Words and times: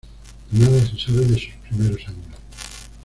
Nada 0.53 0.83
se 0.83 0.97
sabe 0.99 1.27
de 1.27 1.35
sus 1.37 1.53
primeros 1.69 2.07
años. 2.07 2.35